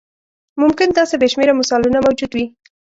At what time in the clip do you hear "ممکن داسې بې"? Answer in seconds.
0.61-1.27